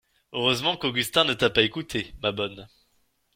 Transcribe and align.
Heureusement 0.33 0.77
qu'Augustin 0.77 1.25
ne 1.25 1.35
t'a 1.35 1.51
pas 1.51 1.61
écoutée, 1.61 2.15
ma 2.23 2.31
bonne! 2.31 2.67